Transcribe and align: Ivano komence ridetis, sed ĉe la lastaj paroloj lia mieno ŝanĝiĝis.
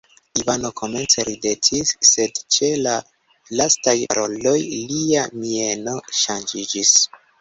Ivano 0.43 0.69
komence 0.79 1.19
ridetis, 1.27 1.91
sed 2.11 2.41
ĉe 2.57 2.69
la 2.87 2.95
lastaj 3.61 3.95
paroloj 4.15 4.57
lia 4.95 5.29
mieno 5.45 5.95
ŝanĝiĝis. 6.23 6.97